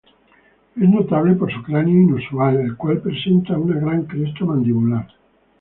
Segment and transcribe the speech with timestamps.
[0.77, 5.07] Es notable por su cráneo inusual, el cual presenta una gran cresta mandibular.